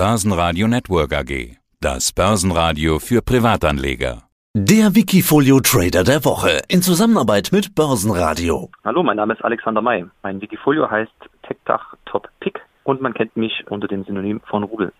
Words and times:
Börsenradio 0.00 0.66
Network 0.66 1.12
AG. 1.12 1.56
Das 1.78 2.12
Börsenradio 2.12 2.98
für 2.98 3.20
Privatanleger. 3.20 4.22
Der 4.54 4.94
Wikifolio 4.94 5.60
Trader 5.60 6.04
der 6.04 6.24
Woche 6.24 6.62
in 6.68 6.80
Zusammenarbeit 6.80 7.50
mit 7.52 7.74
Börsenradio. 7.74 8.70
Hallo, 8.82 9.02
mein 9.02 9.18
Name 9.18 9.34
ist 9.34 9.44
Alexander 9.44 9.82
May. 9.82 10.06
Mein 10.22 10.40
Wikifolio 10.40 10.90
heißt 10.90 11.12
TechDach 11.46 11.96
Top 12.06 12.30
Pick 12.40 12.60
und 12.84 13.02
man 13.02 13.12
kennt 13.12 13.36
mich 13.36 13.52
unter 13.68 13.88
dem 13.88 14.02
Synonym 14.04 14.40
von 14.48 14.62
Rubel. 14.62 14.90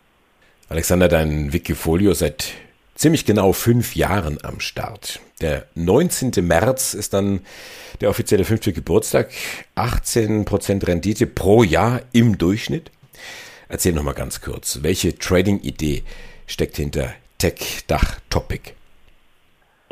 Alexander, 0.69 1.09
dein 1.09 1.51
Wikifolio 1.55 2.13
seit 2.13 2.53
ziemlich 2.95 3.25
genau 3.25 3.55
fünf 3.55 3.97
Jahren 3.97 4.37
am 4.43 4.61
Start. 4.61 5.21
Der 5.41 5.65
19. 5.77 6.33
März 6.47 6.93
ist 6.93 7.15
dann 7.15 7.41
der 8.03 8.11
offizielle 8.11 8.45
fünfte 8.45 8.75
Geburtstag. 8.75 9.31
18% 9.77 10.87
Rendite 10.87 11.27
pro 11.27 11.63
Jahr 11.63 12.03
im 12.13 12.37
Durchschnitt. 12.37 12.91
Erzähl 13.71 13.95
noch 13.95 14.03
mal 14.03 14.15
ganz 14.15 14.41
kurz, 14.41 14.83
welche 14.83 15.17
Trading-Idee 15.17 16.03
steckt 16.49 16.77
hinter 16.77 17.11
TechDach 17.39 18.19
Topic? 18.29 18.73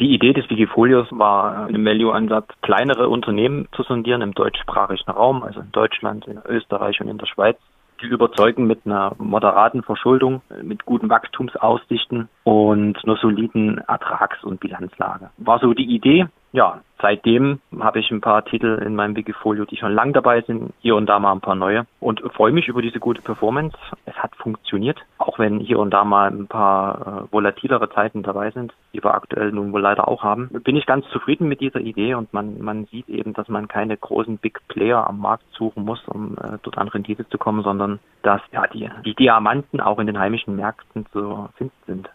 Die 0.01 0.13
Idee 0.13 0.33
des 0.33 0.51
Wikifolios 0.51 1.07
war, 1.13 1.71
im 1.71 1.85
Value-Ansatz 1.85 2.49
kleinere 2.61 3.09
Unternehmen 3.09 3.69
zu 3.77 3.85
sondieren 3.85 4.21
im 4.21 4.33
deutschsprachigen 4.33 5.09
Raum, 5.13 5.45
also 5.45 5.61
in 5.61 5.71
Deutschland, 5.71 6.27
in 6.27 6.41
Österreich 6.45 7.01
und 7.01 7.07
in 7.07 7.19
der 7.19 7.27
Schweiz, 7.27 7.57
die 8.03 8.07
überzeugen 8.07 8.67
mit 8.67 8.81
einer 8.85 9.15
moderaten 9.17 9.85
Verschuldung, 9.85 10.43
mit 10.61 10.85
guten 10.85 11.09
Wachstumsaussichten 11.09 12.29
und 12.43 12.99
einer 13.05 13.17
soliden 13.17 13.79
Ertrags- 13.87 14.43
und 14.43 14.59
Bilanzlage. 14.59 15.31
War 15.37 15.61
so 15.61 15.73
die 15.73 15.87
Idee. 15.87 16.27
Ja, 16.51 16.81
seitdem 17.01 17.61
habe 17.81 18.01
ich 18.01 18.11
ein 18.11 18.21
paar 18.21 18.45
Titel 18.45 18.83
in 18.85 18.95
meinem 18.95 19.17
Wikifolio, 19.17 19.65
die 19.65 19.77
schon 19.77 19.93
lang 19.93 20.13
dabei 20.13 20.41
sind, 20.43 20.73
hier 20.81 20.97
und 20.97 21.07
da 21.07 21.19
mal 21.19 21.33
ein 21.33 21.41
paar 21.41 21.55
neue 21.55 21.87
und 22.01 22.21
freue 22.35 22.53
mich 22.53 22.69
über 22.69 22.83
diese 22.83 23.01
gute 23.01 23.23
Performance. 23.23 23.77
Es 24.07 24.17
hat 24.17 24.35
funktioniert, 24.37 24.99
auch 25.19 25.39
wenn 25.39 25.61
hier 25.61 25.79
und 25.79 25.91
da 25.91 26.05
mal 26.05 26.31
ein 26.31 26.47
paar 26.47 27.27
äh, 27.29 27.33
volatilere 27.33 27.91
Zeiten 27.91 28.23
dabei 28.23 28.51
sind, 28.51 28.73
die 28.93 29.03
wir 29.03 29.15
aktuell 29.15 29.53
nun 29.53 29.73
wohl 29.73 29.81
leider 29.81 30.09
auch 30.09 30.23
haben. 30.23 30.49
Bin 30.65 30.77
ich 30.77 30.87
ganz 30.87 31.09
zufrieden 31.11 31.49
mit 31.49 31.61
dieser 31.61 31.81
Idee 31.81 32.15
und 32.15 32.33
man, 32.33 32.61
man 32.61 32.87
sieht 32.87 33.09
eben, 33.09 33.35
dass 33.35 33.49
man 33.49 33.69
keine 33.69 33.97
großen 33.97 34.39
Big 34.39 34.61
Player 34.69 35.07
am 35.07 35.19
Markt 35.21 35.45
suchen 35.53 35.85
muss, 35.85 36.07
um 36.09 36.37
äh, 36.39 36.59
dort 36.63 36.79
an 36.79 36.89
Rendite 36.89 37.29
zu 37.29 37.39
kommen, 37.39 37.63
sondern 37.63 37.99
dass 38.23 38.41
ja 38.53 38.67
die, 38.67 38.91
die 39.05 39.15
Diamanten 39.15 39.81
auch 39.81 39.99
in 39.99 40.07
den 40.07 40.19
heimischen 40.19 40.57
Märkten 40.57 41.07
zu 41.13 41.49
finden 41.57 41.73
sind. 41.87 42.11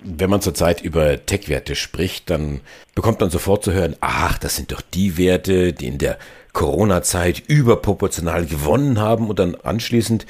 Wenn 0.00 0.30
man 0.30 0.40
zurzeit 0.40 0.80
über 0.80 1.24
Tech-Werte 1.26 1.74
spricht, 1.74 2.30
dann 2.30 2.60
bekommt 2.94 3.20
man 3.20 3.30
sofort 3.30 3.64
zu 3.64 3.72
hören, 3.72 3.96
ach, 4.00 4.38
das 4.38 4.54
sind 4.54 4.70
doch 4.70 4.80
die 4.80 5.18
Werte, 5.18 5.72
die 5.72 5.88
in 5.88 5.98
der 5.98 6.18
Corona-Zeit 6.52 7.42
überproportional 7.48 8.46
gewonnen 8.46 9.00
haben 9.00 9.28
und 9.28 9.38
dann 9.38 9.56
anschließend 9.56 10.26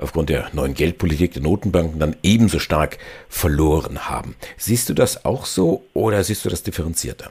aufgrund 0.00 0.30
der 0.30 0.46
neuen 0.52 0.74
Geldpolitik 0.74 1.32
der 1.32 1.42
Notenbanken 1.42 2.00
dann 2.00 2.16
ebenso 2.22 2.58
stark 2.58 2.98
verloren 3.28 4.08
haben. 4.08 4.34
Siehst 4.56 4.88
du 4.88 4.94
das 4.94 5.24
auch 5.24 5.44
so 5.44 5.82
oder 5.94 6.22
siehst 6.24 6.44
du 6.44 6.48
das 6.48 6.64
differenzierter? 6.64 7.30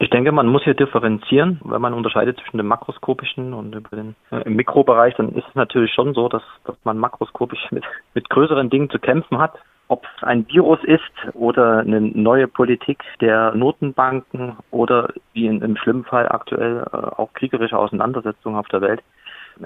Ich 0.00 0.10
denke, 0.10 0.30
man 0.30 0.46
muss 0.46 0.62
hier 0.62 0.74
differenzieren, 0.74 1.60
wenn 1.64 1.80
man 1.80 1.94
unterscheidet 1.94 2.38
zwischen 2.38 2.58
dem 2.58 2.66
makroskopischen 2.66 3.52
und 3.52 3.72
dem 3.72 4.14
äh, 4.30 4.42
im 4.42 4.54
Mikrobereich, 4.54 5.14
dann 5.16 5.30
ist 5.30 5.44
es 5.48 5.54
natürlich 5.54 5.92
schon 5.92 6.14
so, 6.14 6.28
dass, 6.28 6.42
dass 6.64 6.76
man 6.84 6.98
makroskopisch 6.98 7.66
mit, 7.70 7.84
mit 8.14 8.28
größeren 8.28 8.68
Dingen 8.68 8.90
zu 8.90 8.98
kämpfen 8.98 9.38
hat 9.38 9.54
ob 9.88 10.04
es 10.04 10.22
ein 10.22 10.46
Virus 10.48 10.82
ist 10.84 11.34
oder 11.34 11.78
eine 11.78 12.00
neue 12.00 12.46
Politik 12.46 13.02
der 13.20 13.54
Notenbanken 13.54 14.56
oder 14.70 15.12
wie 15.32 15.46
in, 15.46 15.62
im 15.62 15.76
schlimmen 15.76 16.04
Fall 16.04 16.28
aktuell 16.28 16.86
äh, 16.92 16.96
auch 16.96 17.32
kriegerische 17.32 17.78
Auseinandersetzungen 17.78 18.56
auf 18.56 18.68
der 18.68 18.82
Welt, 18.82 19.02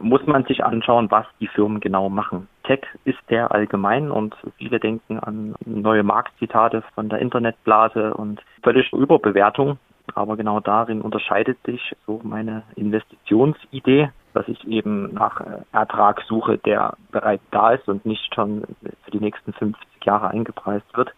muss 0.00 0.24
man 0.26 0.44
sich 0.44 0.64
anschauen, 0.64 1.10
was 1.10 1.26
die 1.40 1.48
Firmen 1.48 1.80
genau 1.80 2.08
machen. 2.08 2.48
Tech 2.64 2.80
ist 3.04 3.18
sehr 3.28 3.52
allgemein 3.52 4.10
und 4.10 4.34
viele 4.56 4.80
denken 4.80 5.18
an 5.18 5.54
neue 5.66 6.02
Marktzitate 6.02 6.82
von 6.94 7.08
der 7.08 7.18
Internetblase 7.18 8.14
und 8.14 8.40
völlig 8.62 8.90
Überbewertung. 8.92 9.78
Aber 10.14 10.36
genau 10.36 10.60
darin 10.60 11.00
unterscheidet 11.00 11.58
sich 11.64 11.94
so 12.06 12.20
meine 12.24 12.62
Investitionsidee 12.76 14.10
dass 14.34 14.48
ich 14.48 14.66
eben 14.66 15.12
nach 15.14 15.40
äh, 15.40 15.58
Ertrag 15.72 16.22
suche, 16.26 16.58
der 16.58 16.94
bereits 17.10 17.44
da 17.50 17.72
ist 17.72 17.88
und 17.88 18.04
nicht 18.06 18.34
schon 18.34 18.62
für 19.04 19.10
die 19.10 19.20
nächsten 19.20 19.52
50 19.52 20.04
Jahre 20.04 20.28
eingepreist 20.28 20.96
wird. 20.96 21.10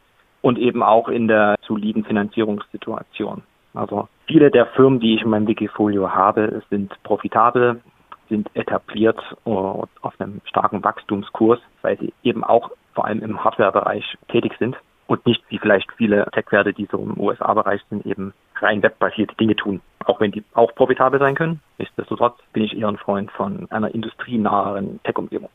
Und 0.42 0.58
eben 0.58 0.82
auch 0.82 1.08
in 1.08 1.26
der 1.26 1.56
soliden 1.66 2.04
Finanzierungssituation. 2.04 3.42
Also 3.72 4.08
viele 4.26 4.50
der 4.50 4.66
Firmen, 4.66 5.00
die 5.00 5.14
ich 5.14 5.22
in 5.22 5.30
meinem 5.30 5.47
Wikifolio 5.47 6.10
habe, 6.10 6.62
sind 6.69 6.92
profitabel, 7.03 7.80
sind 8.28 8.50
etabliert 8.54 9.19
auf 9.44 10.20
einem 10.20 10.41
starken 10.44 10.84
Wachstumskurs, 10.84 11.60
weil 11.82 11.98
sie 11.98 12.12
eben 12.22 12.44
auch 12.44 12.70
vor 12.92 13.06
allem 13.06 13.22
im 13.22 13.42
Hardware-Bereich 13.42 14.19
tätig 14.28 14.54
sind 14.58 14.76
und 15.06 15.25
nicht 15.26 15.42
wie 15.48 15.59
vielleicht 15.59 15.91
viele 15.97 16.26
Tech-Werte, 16.32 16.72
die 16.72 16.88
so 16.91 16.98
im 16.98 17.19
USA-Bereich 17.19 17.82
sind, 17.91 18.06
eben 18.06 18.32
rein 18.56 18.82
webbasierte 18.82 19.34
Dinge 19.37 19.56
tun. 19.56 19.81
Auch 20.04 20.20
wenn 20.20 20.32
die 20.32 20.44
auch 20.54 20.75
profitabel 20.75 21.19
sein 21.19 21.34
können. 21.34 21.60
Nichtsdestotrotz 21.78 22.38
bin 22.53 22.65
ich 22.65 22.76
eher 22.76 22.88
ein 22.88 22.98
Freund 22.98 23.31
von 23.32 23.70
einer 23.70 23.94
industrienaheren 23.94 25.00
Tech-Umgebung. 25.03 25.50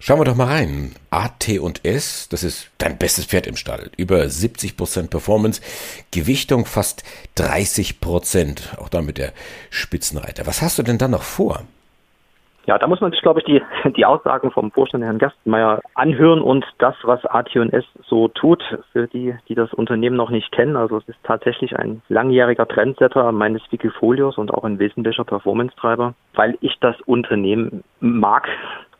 Schauen 0.00 0.20
wir 0.20 0.24
doch 0.24 0.34
mal 0.34 0.48
rein. 0.48 0.94
AT&S, 1.10 2.28
das 2.28 2.42
ist 2.42 2.70
dein 2.78 2.98
bestes 2.98 3.24
Pferd 3.26 3.46
im 3.46 3.56
Stall. 3.56 3.90
Über 3.96 4.18
70% 4.22 5.08
Performance, 5.08 5.62
Gewichtung 6.10 6.66
fast 6.66 7.04
30%. 7.38 8.78
Auch 8.78 8.88
damit 8.88 9.18
der 9.18 9.32
Spitzenreiter. 9.70 10.46
Was 10.46 10.62
hast 10.62 10.78
du 10.78 10.82
denn 10.82 10.98
dann 10.98 11.12
noch 11.12 11.22
vor? 11.22 11.62
Ja, 12.66 12.78
da 12.78 12.86
muss 12.86 13.00
man 13.00 13.10
sich, 13.10 13.20
glaube 13.20 13.40
ich, 13.40 13.46
die, 13.46 13.62
die 13.92 14.06
Aussagen 14.06 14.50
vom 14.50 14.70
Vorstand 14.70 15.04
Herrn 15.04 15.18
Gerstenmeier 15.18 15.80
anhören 15.94 16.40
und 16.40 16.64
das, 16.78 16.94
was 17.02 17.24
AT&S 17.26 17.84
so 18.06 18.28
tut, 18.28 18.62
für 18.92 19.06
die, 19.06 19.34
die 19.48 19.54
das 19.54 19.72
Unternehmen 19.74 20.16
noch 20.16 20.30
nicht 20.30 20.50
kennen. 20.52 20.76
Also 20.76 20.98
es 20.98 21.08
ist 21.08 21.18
tatsächlich 21.24 21.76
ein 21.76 22.02
langjähriger 22.08 22.66
Trendsetter 22.66 23.32
meines 23.32 23.62
Wikifolios 23.70 24.38
und 24.38 24.52
auch 24.52 24.64
ein 24.64 24.78
wesentlicher 24.78 25.24
Performance-Treiber, 25.24 26.14
weil 26.34 26.56
ich 26.60 26.78
das 26.80 27.00
Unternehmen 27.02 27.84
mag. 28.00 28.48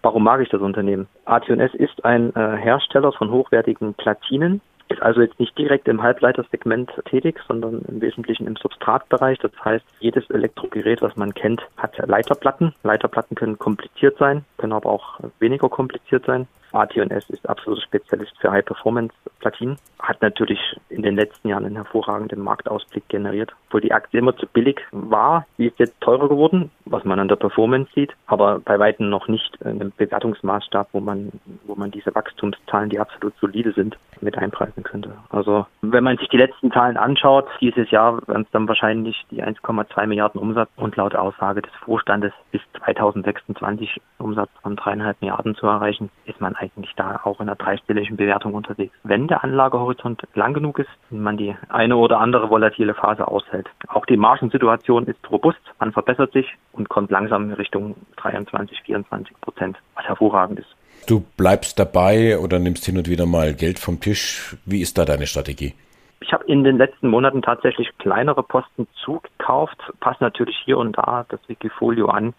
Warum 0.03 0.25
mag 0.25 0.43
ich 0.43 0.51
das 0.51 0.61
Unternehmen? 0.61 1.09
AT&S 1.25 1.73
ist 1.75 2.05
ein 2.05 2.35
äh, 2.37 2.57
Hersteller 2.59 3.13
von 3.13 3.31
hochwertigen 3.31 3.95
Platinen, 3.95 4.61
ist 4.89 5.03
also 5.03 5.21
jetzt 5.21 5.41
nicht 5.41 5.57
direkt 5.57 5.89
im 5.89 6.03
Halbleitersegment 6.03 6.91
tätig, 7.07 7.41
sondern 7.49 7.83
im 7.89 8.01
Wesentlichen 8.01 8.47
im 8.47 8.57
Substratbereich. 8.57 9.39
Das 9.39 9.53
heißt, 9.65 9.85
jedes 10.01 10.29
Elektrogerät, 10.31 11.03
was 11.03 11.17
man 11.17 11.35
kennt, 11.35 11.63
hat 11.77 11.97
Leiterplatten. 12.07 12.75
Leiterplatten 12.83 13.35
können 13.35 13.59
kompliziert 13.59 14.19
sein, 14.19 14.45
können 14.59 14.73
aber 14.73 14.91
auch 14.91 15.21
weniger 15.39 15.69
kompliziert 15.69 16.27
sein. 16.27 16.47
AT&S 16.75 17.31
ist 17.31 17.49
absoluter 17.49 17.83
Spezialist 17.83 18.33
für 18.39 18.51
High-Performance-Platinen, 18.51 19.77
hat 20.01 20.21
natürlich 20.23 20.59
in 20.89 21.03
den 21.03 21.17
letzten 21.17 21.49
Jahren 21.49 21.65
einen 21.65 21.77
hervorragenden 21.77 22.41
Marktausblick 22.41 23.09
generiert, 23.09 23.53
wo 23.71 23.79
die 23.79 23.93
Aktie 23.93 24.21
immer 24.21 24.37
zu 24.37 24.47
billig 24.47 24.81
war. 24.91 25.47
Sie 25.57 25.67
ist 25.67 25.79
jetzt 25.79 26.01
teurer 26.01 26.29
geworden, 26.29 26.71
was 26.85 27.05
man 27.05 27.19
an 27.19 27.29
der 27.29 27.37
Performance 27.37 27.91
sieht, 27.95 28.13
aber 28.27 28.61
bei 28.61 28.79
weitem 28.79 29.09
noch 29.09 29.29
nicht 29.29 29.57
in 29.61 29.81
einem 29.81 29.93
Bewertungsmaßstab, 29.97 30.89
wo 30.93 31.01
man, 31.01 31.33
wo 31.67 31.75
man 31.75 31.91
diese 31.91 32.15
Wachstumszahlen, 32.15 32.91
die 32.91 33.01
absolut 33.01 33.35
solide 33.41 33.73
sind, 33.73 33.97
mit 34.21 34.37
einpreisen 34.37 34.83
könnte. 34.83 35.13
Also 35.31 35.67
wenn 35.83 36.05
man 36.05 36.17
sich 36.19 36.29
die 36.29 36.37
letzten 36.37 36.73
Zahlen 36.73 36.97
anschaut, 36.97 37.47
dieses 37.61 37.91
Jahr 37.91 38.27
werden 38.27 38.43
es 38.43 38.51
dann 38.51 38.69
wahrscheinlich 38.69 39.25
die 39.31 39.43
1,2 39.43 40.07
Milliarden 40.07 40.41
Umsatz 40.41 40.71
und 40.77 40.97
laut 40.97 41.15
Aussage 41.15 41.63
des 41.63 41.73
Vorstandes 41.85 42.33
bis 42.51 42.61
2026 42.85 44.01
Umsatz 44.19 44.51
von 44.63 44.77
dreieinhalb 44.77 45.21
Milliarden 45.21 45.55
zu 45.55 45.67
erreichen, 45.67 46.11
ist 46.27 46.41
man 46.41 46.55
eigentlich 46.65 46.93
da 46.97 47.21
auch 47.25 47.41
in 47.41 47.49
einer 47.49 47.57
dreistelligen 47.57 48.17
Bewertung 48.17 48.55
unterwegs. 48.55 48.95
Wenn 49.05 49.29
der 49.29 49.45
Anlagehorizont 49.45 50.23
lang 50.35 50.55
genug 50.55 50.79
ist 50.79 50.89
und 51.11 51.23
man 51.23 51.37
die 51.37 51.55
eine 51.69 51.97
oder 51.97 52.21
andere 52.21 52.51
volatile 52.51 52.95
Phase 52.95 53.29
aushält. 53.29 53.69
Auch 53.89 54.07
die 54.07 54.17
Margensituation 54.17 55.07
ist 55.07 55.19
robust, 55.31 55.61
man 55.79 55.93
verbessert 55.93 56.33
sich 56.33 56.47
und 56.73 56.89
kommt 56.89 57.11
langsam 57.11 57.45
in 57.45 57.53
Richtung 57.53 57.95
23, 58.17 58.81
24 58.83 59.41
Prozent, 59.41 59.77
was 59.95 60.05
hervorragend 60.05 60.61
ist. 60.61 60.75
Du 61.07 61.25
bleibst 61.37 61.79
dabei 61.79 62.39
oder 62.39 62.59
nimmst 62.59 62.87
hin 62.87 62.97
und 62.97 63.09
wieder 63.09 63.27
mal 63.27 63.55
Geld 63.55 63.79
vom 63.79 64.01
Tisch. 64.01 64.57
Wie 64.65 64.81
ist 64.81 64.97
da 64.97 65.05
deine 65.05 65.27
Strategie? 65.27 65.75
Ich 66.21 66.33
habe 66.33 66.45
in 66.47 66.65
den 66.65 66.79
letzten 66.79 67.09
Monaten 67.09 67.43
tatsächlich 67.43 67.91
kleinere 67.99 68.43
Posten 68.43 68.89
zugekauft, 69.05 69.77
passt 70.01 70.23
natürlich 70.23 70.57
hier 70.65 70.79
und 70.79 70.97
da 70.97 71.27
das 71.29 71.41
Wikifolio 71.49 72.09
an, 72.09 72.33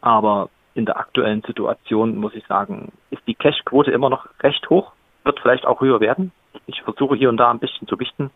aber 0.00 0.50
in 0.74 0.86
der 0.86 0.98
aktuellen 0.98 1.42
Situation, 1.46 2.16
muss 2.16 2.34
ich 2.34 2.46
sagen, 2.46 2.92
ist 3.10 3.22
die 3.26 3.34
Cash-Quote 3.34 3.90
immer 3.90 4.10
noch 4.10 4.26
recht 4.42 4.68
hoch, 4.70 4.92
wird 5.24 5.40
vielleicht 5.40 5.66
auch 5.66 5.80
höher 5.80 6.00
werden. 6.00 6.32
Ich 6.66 6.82
versuche 6.82 7.16
hier 7.16 7.28
und 7.28 7.36
da 7.36 7.50
ein 7.50 7.58
bisschen 7.58 7.88
zu 7.88 7.98
wichten, 7.98 8.30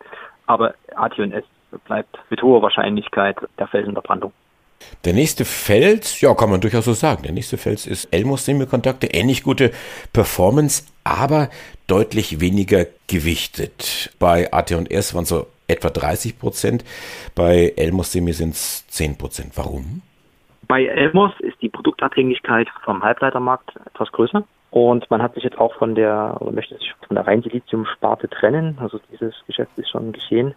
aber 0.45 0.73
AT&S 0.95 1.43
bleibt 1.85 2.17
mit 2.29 2.41
hoher 2.41 2.61
Wahrscheinlichkeit 2.61 3.37
der 3.57 3.67
Felsen 3.67 3.93
der 3.93 4.01
Brandung. 4.01 4.33
Der 5.03 5.13
nächste 5.13 5.43
Fels, 5.43 6.21
ja, 6.21 6.33
kann 6.33 6.49
man 6.49 6.61
durchaus 6.61 6.85
so 6.85 6.93
sagen. 6.93 7.23
Der 7.23 7.33
nächste 7.33 7.57
Fels 7.57 7.85
ist 7.85 8.05
Elmos 8.13 8.45
Semikontakte, 8.45 9.07
ähnlich 9.07 9.43
gute 9.43 9.71
Performance, 10.13 10.83
aber 11.03 11.49
deutlich 11.87 12.39
weniger 12.39 12.85
gewichtet. 13.07 14.11
Bei 14.19 14.51
AT&S 14.51 15.13
waren 15.13 15.25
so 15.25 15.47
etwa 15.67 15.89
30 15.89 16.39
Prozent, 16.39 16.83
bei 17.35 17.73
Elmos 17.75 18.11
Semi 18.11 18.33
sind 18.33 18.55
es 18.55 18.87
10 18.87 19.17
Prozent. 19.17 19.51
Warum? 19.55 20.01
Bei 20.69 20.85
Elmos 20.85 21.31
ist 21.39 21.59
die 21.63 21.69
Produktabhängigkeit 21.69 22.69
vom 22.83 23.01
Halbleitermarkt 23.01 23.75
etwas 23.87 24.11
größer. 24.11 24.43
Und 24.69 25.09
man 25.09 25.19
hat 25.19 25.33
sich 25.33 25.43
jetzt 25.43 25.57
auch 25.57 25.73
von 25.73 25.95
der, 25.95 26.37
oder 26.39 26.51
möchte 26.51 26.77
sich 26.77 26.93
von 27.07 27.15
der 27.15 27.25
Rheinsilizium-Sparte 27.25 28.29
trennen. 28.29 28.77
Also 28.79 28.99
dieses 29.11 29.33
Geschäft 29.47 29.71
ist 29.77 29.89
schon 29.89 30.11
geschehen. 30.11 30.53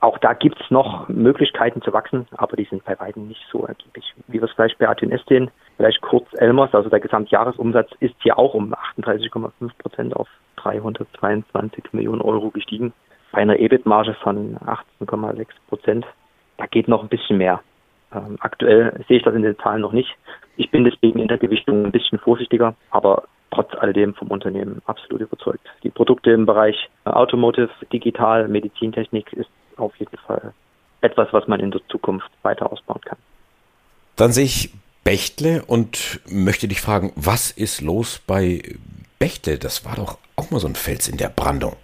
Auch 0.00 0.16
da 0.16 0.32
gibt 0.32 0.58
es 0.58 0.70
noch 0.70 1.06
Möglichkeiten 1.08 1.82
zu 1.82 1.92
wachsen, 1.92 2.26
aber 2.34 2.56
die 2.56 2.64
sind 2.64 2.82
bei 2.86 2.98
weitem 2.98 3.28
nicht 3.28 3.44
so 3.52 3.66
ergiebig, 3.66 4.14
wie 4.28 4.40
wir 4.40 4.44
es 4.44 4.52
vielleicht 4.52 4.78
bei 4.78 4.88
AT&S 4.88 5.20
sehen. 5.28 5.50
Vielleicht 5.76 6.00
kurz 6.00 6.26
Elmers, 6.38 6.72
also 6.72 6.88
der 6.88 7.00
Gesamtjahresumsatz 7.00 7.90
ist 8.00 8.14
hier 8.22 8.38
auch 8.38 8.54
um 8.54 8.72
38,5 8.96 9.50
Prozent 9.76 10.16
auf 10.16 10.28
322 10.56 11.92
Millionen 11.92 12.22
Euro 12.22 12.50
gestiegen. 12.50 12.94
Bei 13.32 13.42
einer 13.42 13.58
EBIT-Marge 13.58 14.14
von 14.14 14.56
18,6 14.56 15.46
Prozent. 15.68 16.06
Da 16.56 16.64
geht 16.64 16.88
noch 16.88 17.02
ein 17.02 17.10
bisschen 17.10 17.36
mehr. 17.36 17.60
Ähm, 18.16 18.36
aktuell 18.40 19.04
sehe 19.08 19.18
ich 19.18 19.22
das 19.22 19.34
in 19.34 19.42
den 19.42 19.58
Zahlen 19.58 19.82
noch 19.82 19.92
nicht. 19.92 20.16
Ich 20.56 20.70
bin 20.70 20.84
deswegen 20.84 21.18
in 21.18 21.28
der 21.28 21.38
Gewichtung 21.38 21.84
ein 21.84 21.92
bisschen 21.92 22.18
vorsichtiger, 22.18 22.74
aber 22.90 23.24
trotz 23.50 23.74
alledem 23.74 24.14
vom 24.14 24.28
Unternehmen 24.28 24.80
absolut 24.86 25.20
überzeugt. 25.20 25.66
Die 25.82 25.90
Produkte 25.90 26.30
im 26.30 26.46
Bereich 26.46 26.76
Automotive, 27.04 27.70
Digital, 27.92 28.48
Medizintechnik 28.48 29.32
ist 29.34 29.50
auf 29.76 29.94
jeden 29.96 30.16
Fall 30.18 30.52
etwas, 31.02 31.28
was 31.32 31.46
man 31.46 31.60
in 31.60 31.70
der 31.70 31.80
Zukunft 31.88 32.30
weiter 32.42 32.72
ausbauen 32.72 33.00
kann. 33.02 33.18
Dann 34.16 34.32
sehe 34.32 34.44
ich 34.44 34.72
Bechtle 35.04 35.62
und 35.66 36.20
möchte 36.28 36.68
dich 36.68 36.80
fragen, 36.80 37.12
was 37.16 37.50
ist 37.50 37.80
los 37.80 38.18
bei 38.26 38.62
Bechtle? 39.18 39.58
Das 39.58 39.84
war 39.84 39.94
doch 39.94 40.18
auch 40.36 40.50
mal 40.50 40.58
so 40.58 40.66
ein 40.66 40.74
Fels 40.74 41.08
in 41.08 41.18
der 41.18 41.28
Brandung. 41.28 41.76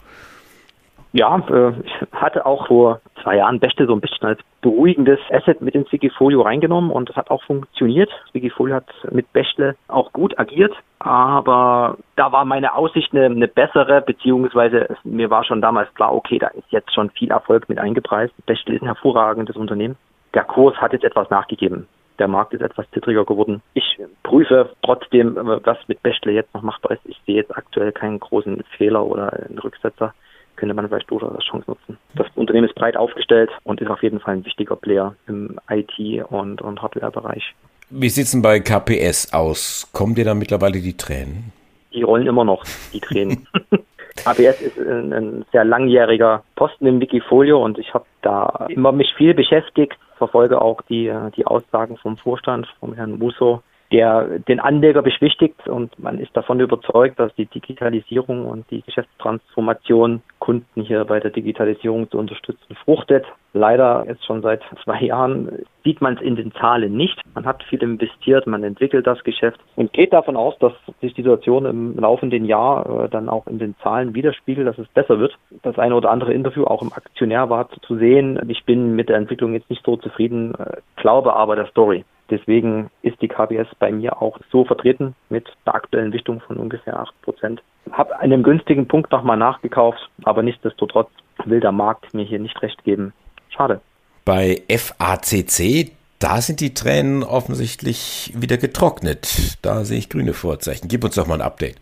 Ja, 1.12 1.38
äh, 1.49 1.73
ich 1.84 1.93
hatte 2.12 2.46
auch 2.46 2.67
vor 2.67 3.00
zwei 3.22 3.36
Jahren 3.36 3.60
Bechtle 3.60 3.86
so 3.86 3.94
ein 3.94 4.00
bisschen 4.00 4.26
als 4.26 4.40
beruhigendes 4.60 5.19
Asset 5.30 5.60
mit 5.60 5.74
ins 5.74 5.90
Wikifolio 5.92 6.42
reingenommen 6.42 6.90
und 6.90 7.08
das 7.08 7.16
hat 7.16 7.30
auch 7.30 7.42
funktioniert. 7.44 8.10
Wikifolio 8.32 8.76
hat 8.76 8.86
mit 9.10 9.32
Bechtle 9.32 9.76
auch 9.88 10.12
gut 10.12 10.38
agiert, 10.38 10.74
aber 10.98 11.96
da 12.16 12.32
war 12.32 12.44
meine 12.44 12.74
Aussicht 12.74 13.12
eine, 13.12 13.26
eine 13.26 13.48
bessere, 13.48 14.02
beziehungsweise 14.02 14.96
mir 15.04 15.30
war 15.30 15.44
schon 15.44 15.60
damals 15.60 15.92
klar, 15.94 16.14
okay, 16.14 16.38
da 16.38 16.48
ist 16.48 16.70
jetzt 16.70 16.94
schon 16.94 17.10
viel 17.10 17.30
Erfolg 17.30 17.69
mit 17.69 17.78
eingepreist. 17.78 18.34
Bechtle 18.46 18.74
ist 18.74 18.82
ein 18.82 18.86
hervorragendes 18.86 19.56
Unternehmen. 19.56 19.96
Der 20.34 20.44
Kurs 20.44 20.76
hat 20.76 20.92
jetzt 20.92 21.04
etwas 21.04 21.30
nachgegeben. 21.30 21.86
Der 22.19 22.28
Markt 22.28 22.54
ist 22.54 22.62
etwas 22.62 22.88
zittriger 22.90 23.24
geworden. 23.24 23.62
Ich 23.74 23.98
prüfe 24.22 24.70
trotzdem, 24.82 25.36
was 25.36 25.78
mit 25.88 26.02
Bechtle 26.02 26.32
jetzt 26.32 26.54
noch 26.54 26.62
machbar 26.62 26.92
ist. 26.92 27.00
Ich 27.04 27.20
sehe 27.26 27.36
jetzt 27.36 27.56
aktuell 27.56 27.92
keinen 27.92 28.20
großen 28.20 28.62
Fehler 28.76 29.04
oder 29.04 29.32
einen 29.32 29.58
Rücksetzer 29.58 30.14
könnte 30.62 30.76
man 30.76 30.88
vielleicht 30.88 31.11
durchaus 31.11 31.35
als 31.35 31.44
Chance 31.44 31.64
nutzen. 31.67 31.99
Das 32.14 32.29
Unternehmen 32.37 32.69
ist 32.69 32.76
breit 32.76 32.97
aufgestellt 32.97 33.50
und 33.64 33.81
ist 33.81 33.91
auf 33.91 34.00
jeden 34.00 34.20
Fall 34.20 34.35
ein 34.35 34.44
wichtiger 34.44 34.76
Player 34.76 35.17
im 35.26 35.59
IT- 35.69 36.25
und, 36.31 36.62
und 36.62 36.81
Hardware-Bereich. 36.81 37.43
Wie 37.91 38.09
sieht 38.09 38.26
es 38.26 38.31
denn 38.31 38.43
bei 38.43 38.61
KPS 38.61 39.32
aus? 39.32 39.91
Kommen 39.93 40.14
dir 40.14 40.25
da 40.25 40.35
mittlerweile 40.35 40.79
die 40.79 40.97
Tränen? 40.97 41.53
Die 41.93 42.05
rollen 42.05 42.29
immer 42.29 42.44
noch, 42.44 42.62
die 42.93 43.00
Tränen. 43.00 43.49
KPS 44.25 44.61
ist 44.61 44.79
ein, 44.79 45.12
ein, 45.12 45.44
sehr 45.50 45.64
langjähriger 45.64 46.44
Posten 46.55 46.87
im 46.87 47.00
Wikifolio 47.00 47.61
und 47.61 47.81
ich 47.81 47.93
habe 47.93 48.05
da 48.20 48.67
immer 48.69 48.93
mich 48.93 49.12
viel 49.17 49.35
beschäftigt, 49.35 49.99
verfolge 50.17 50.62
auch 50.62 50.81
die, 50.82 51.12
die 51.37 51.44
Aussagen 51.44 51.97
vom 51.97 52.17
Vorstand, 52.17 52.69
vom 52.79 52.94
Herrn 52.94 53.19
Musso, 53.19 53.65
der 53.93 54.39
den 54.41 54.59
Anleger 54.59 55.03
beschwichtigt 55.03 55.69
und 55.69 55.99
man 55.99 56.19
ist 56.19 56.35
davon 56.35 56.61
überzeugt, 56.61 57.19
dass 57.19 57.35
die 57.35 57.47
Digitalisierung 57.47 58.47
und 58.47 58.69
die 58.71 58.83
Geschäftstransformation 58.83 60.23
Kunden 60.39 60.83
hier 60.83 61.05
bei 61.05 61.21
der 61.21 61.31
Digitalisierung 61.31 62.11
zu 62.11 62.19
unterstützen 62.19 62.75
fruchtet. 62.85 63.25
Leider 63.53 64.05
jetzt 64.09 64.25
schon 64.25 64.41
seit 64.41 64.62
zwei 64.83 65.03
Jahren 65.03 65.65
sieht 65.85 66.00
man 66.00 66.15
es 66.15 66.23
in 66.23 66.37
den 66.37 66.53
Zahlen 66.53 66.97
nicht. 66.97 67.21
Man 67.35 67.44
hat 67.44 67.62
viel 67.65 67.83
investiert, 67.83 68.47
man 68.47 68.65
entwickelt 68.65 69.06
das 69.06 69.23
Geschäft 69.25 69.61
und 69.77 69.93
geht 69.93 70.12
davon 70.12 70.37
aus, 70.37 70.59
dass 70.59 70.73
sich 71.00 71.12
die 71.15 71.23
Situation 71.23 71.67
im 71.67 71.97
laufenden 71.97 72.47
Jahr 72.47 73.05
äh, 73.05 73.09
dann 73.11 73.29
auch 73.29 73.47
in 73.47 73.59
den 73.59 73.77
Zahlen 73.83 74.15
widerspiegelt, 74.15 74.67
dass 74.67 74.79
es 74.79 74.89
besser 74.89 75.19
wird. 75.19 75.37
Das 75.62 75.79
eine 75.79 75.94
oder 75.94 76.11
andere 76.11 76.33
Interview 76.33 76.65
auch 76.65 76.83
im 76.83 76.93
Aktionär 76.93 77.50
war 77.50 77.69
zu 77.87 77.97
sehen. 77.97 78.41
Ich 78.49 78.65
bin 78.65 78.97
mit 78.97 79.11
der 79.11 79.19
Entwicklung 79.19 79.53
jetzt 79.53 79.69
nicht 79.69 79.85
so 79.85 79.97
zufrieden, 79.97 80.55
äh, 80.55 80.79
glaube 80.97 81.37
aber 81.37 81.56
der 81.56 81.67
Story. 81.67 82.05
Deswegen 82.32 82.90
ist 83.02 83.20
die 83.20 83.29
KBS 83.29 83.69
bei 83.79 83.93
mir 83.93 84.23
auch 84.23 84.38
so 84.50 84.64
vertreten 84.64 85.14
mit 85.29 85.46
der 85.67 85.75
aktuellen 85.75 86.14
Wichtung 86.14 86.40
von 86.40 86.56
ungefähr 86.56 86.99
8 86.99 87.20
Prozent. 87.20 87.62
Habe 87.90 88.19
einen 88.20 88.43
günstigen 88.43 88.88
Punkt 88.88 89.12
nochmal 89.12 89.37
nachgekauft, 89.37 90.08
aber 90.25 90.43
nichtsdestotrotz 90.43 91.11
will 91.44 91.61
der 91.61 91.73
Markt 91.73 92.14
mir 92.14 92.25
hier 92.25 92.38
nicht 92.38 92.62
recht 92.62 92.82
geben. 92.84 93.12
Schade. 93.50 93.82
Bei 94.25 94.62
FACC, 94.70 95.93
da 96.19 96.40
sind 96.40 96.61
die 96.61 96.73
Tränen 96.73 97.23
offensichtlich 97.23 98.32
wieder 98.34 98.56
getrocknet. 98.56 99.58
Da 99.61 99.84
sehe 99.84 99.99
ich 99.99 100.08
grüne 100.08 100.32
Vorzeichen. 100.32 100.88
Gib 100.88 101.05
uns 101.05 101.17
doch 101.17 101.26
mal 101.26 101.34
ein 101.34 101.43
Update. 101.43 101.76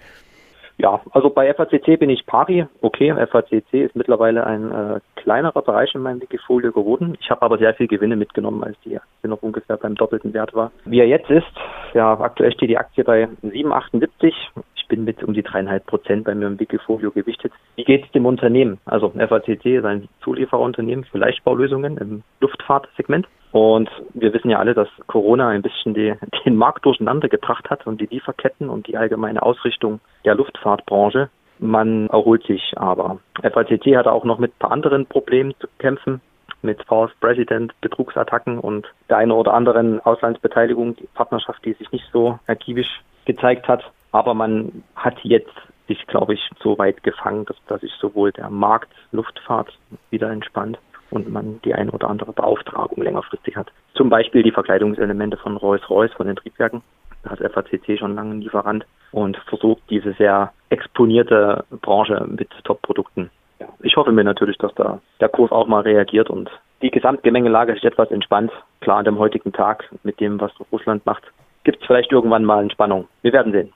Ja, 0.81 1.03
also 1.11 1.29
bei 1.29 1.53
FACC 1.53 1.99
bin 1.99 2.09
ich 2.09 2.25
pari. 2.25 2.67
Okay, 2.81 3.15
FACC 3.27 3.75
ist 3.75 3.95
mittlerweile 3.95 4.47
ein 4.47 4.73
äh, 4.73 5.01
kleinerer 5.17 5.61
Bereich 5.61 5.95
in 5.95 6.01
meinem 6.01 6.23
Wikifolio 6.23 6.73
geworden. 6.73 7.19
Ich 7.21 7.31
habe 7.31 7.43
aber 7.43 7.59
sehr 7.59 7.75
viel 7.75 7.87
Gewinne 7.87 8.17
mitgenommen, 8.17 8.65
als 8.65 8.79
die 8.87 8.97
Aktie 8.97 9.29
noch 9.29 9.43
ungefähr 9.43 9.77
beim 9.77 9.95
doppelten 9.95 10.33
Wert 10.33 10.55
war. 10.55 10.73
Wie 10.87 11.01
er 11.01 11.07
jetzt 11.07 11.29
ist, 11.29 11.53
ja, 11.93 12.19
aktuell 12.19 12.53
steht 12.53 12.71
die 12.71 12.79
Aktie 12.79 13.05
bei 13.05 13.29
7,78. 13.43 14.33
Ich 14.75 14.89
bin 14.89 15.05
mit 15.05 15.23
um 15.23 15.35
die 15.35 15.43
dreieinhalb 15.43 15.85
Prozent 15.85 16.25
bei 16.25 16.35
mir 16.35 16.47
im 16.47 16.59
Wikifolio 16.59 17.11
gewichtet. 17.11 17.53
Wie 17.77 17.85
geht 17.85 18.07
es 18.07 18.13
dem 18.13 18.25
Unternehmen? 18.25 18.79
Also 18.87 19.11
FACC 19.11 19.67
ist 19.67 19.85
ein 19.85 20.09
Zuliefererunternehmen 20.25 21.05
für 21.05 21.19
Leichtbaulösungen 21.19 21.99
im 21.99 22.23
Luftfahrtsegment. 22.41 23.29
Und 23.53 23.91
wir 24.15 24.33
wissen 24.33 24.51
ja 24.51 24.59
alle, 24.59 24.75
dass 24.75 24.89
Corona 25.07 25.49
ein 25.49 25.63
bisschen 25.63 25.95
die, 25.95 26.15
den 26.45 26.57
Markt 26.57 26.85
durcheinander 26.85 27.29
gebracht 27.29 27.69
hat 27.71 27.87
und 27.87 28.01
die 28.01 28.07
Lieferketten 28.07 28.69
und 28.69 28.87
die 28.87 28.97
allgemeine 28.97 29.43
Ausrichtung 29.43 30.01
der 30.25 30.35
Luftfahrtbranche. 30.35 31.31
Man 31.59 32.09
erholt 32.09 32.45
sich 32.47 32.75
aber. 32.77 33.19
FACC 33.43 33.97
hatte 33.97 34.13
auch 34.13 34.25
noch 34.25 34.39
mit 34.39 34.53
ein 34.53 34.59
paar 34.59 34.73
anderen 34.73 35.07
Problemen 35.07 35.55
zu 35.61 35.67
kämpfen, 35.79 36.21
mit 36.63 36.83
False 36.85 37.13
President, 37.21 37.79
Betrugsattacken 37.81 38.59
und 38.59 38.87
der 39.09 39.19
eine 39.19 39.35
oder 39.35 39.53
anderen 39.53 40.01
Auslandsbeteiligung, 40.01 40.97
die 40.97 41.09
Partnerschaft, 41.15 41.65
die 41.65 41.73
sich 41.75 41.91
nicht 41.93 42.07
so 42.13 42.39
ergiebig 42.47 42.87
gezeigt 43.27 43.69
hat. 43.69 43.83
Aber 44.13 44.35
man 44.35 44.85
hat 44.95 45.19
jetzt 45.23 45.53
sich, 45.87 46.07
glaube 46.07 46.35
ich, 46.35 46.51
so 46.63 46.79
weit 46.79 47.03
gefangen, 47.03 47.45
dass, 47.47 47.57
dass 47.67 47.81
sich 47.81 47.93
sowohl 48.01 48.33
der 48.33 48.49
Markt 48.49 48.93
Luftfahrt 49.13 49.77
wieder 50.11 50.31
entspannt 50.31 50.79
und 51.11 51.31
man 51.31 51.61
die 51.65 51.75
eine 51.75 51.91
oder 51.91 52.09
andere 52.09 52.33
Beauftragung 52.33 53.03
längerfristig 53.03 53.57
hat. 53.57 53.69
Zum 53.95 54.09
Beispiel 54.11 54.43
die 54.43 54.53
Verkleidungselemente 54.53 55.37
von 55.37 55.57
Rolls-Royce, 55.57 56.13
von 56.13 56.27
den 56.27 56.37
Triebwerken. 56.37 56.83
Da 57.23 57.35
ist 57.35 57.53
FACC 57.53 57.99
schon 57.99 58.15
lange 58.15 58.35
ein 58.35 58.41
Lieferant 58.41 58.87
und 59.13 59.37
versucht 59.49 59.83
diese 59.91 60.13
sehr 60.15 60.53
exponierte 60.71 61.65
Branche 61.83 62.27
mit 62.29 62.49
Top-Produkten. 62.65 63.31
Ja, 63.59 63.69
ich 63.83 63.97
hoffe 63.97 64.13
mir 64.13 64.25
natürlich, 64.25 64.57
dass 64.59 64.75
da 64.75 65.01
der 65.21 65.29
Kurs 65.29 65.53
auch 65.53 65.67
mal 65.67 65.83
reagiert 65.83 66.31
und 66.31 66.51
die 66.81 66.91
Gesamtgemengelage 66.91 67.75
sich 67.75 67.85
etwas 67.85 68.11
entspannt. 68.11 68.51
Klar, 68.81 68.99
an 68.99 69.05
dem 69.05 69.19
heutigen 69.19 69.53
Tag 69.53 69.85
mit 70.03 70.19
dem, 70.19 70.41
was 70.41 70.53
Russland 70.73 71.05
macht, 71.05 71.25
gibt 71.65 71.81
es 71.83 71.87
vielleicht 71.87 72.11
irgendwann 72.11 72.45
mal 72.45 72.63
Entspannung. 72.63 73.07
Wir 73.21 73.35
werden 73.35 73.53
sehen. 73.53 73.73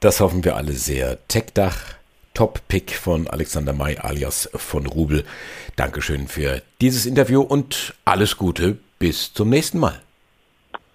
Das 0.00 0.20
hoffen 0.20 0.44
wir 0.44 0.56
alle 0.56 0.72
sehr. 0.72 1.16
TechDach 1.28 2.03
Top-Pick 2.34 2.92
von 2.92 3.26
Alexander 3.28 3.72
May 3.72 3.96
alias 3.96 4.50
von 4.54 4.86
Rubel. 4.86 5.24
Dankeschön 5.76 6.28
für 6.28 6.62
dieses 6.80 7.06
Interview 7.06 7.40
und 7.40 7.94
alles 8.04 8.36
Gute. 8.36 8.78
Bis 8.98 9.32
zum 9.32 9.48
nächsten 9.50 9.78
Mal. 9.78 10.00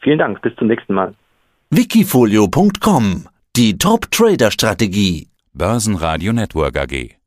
Vielen 0.01 0.19
Dank. 0.19 0.41
Bis 0.41 0.55
zum 0.58 0.67
nächsten 0.67 0.93
Mal. 0.93 1.13
Wikifolio.com 1.69 3.27
Die 3.55 3.77
Top-Trader-Strategie. 3.77 5.27
Börsenradio 5.53 6.34
Network 6.34 6.77
AG. 6.77 7.18